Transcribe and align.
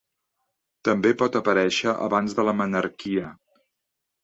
També, 0.89 1.11
pot 1.19 1.37
aparèixer 1.41 1.95
abans 2.07 2.35
de 2.41 2.47
la 2.49 2.57
menarquia. 2.65 3.31